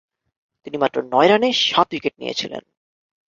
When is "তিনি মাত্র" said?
0.67-0.97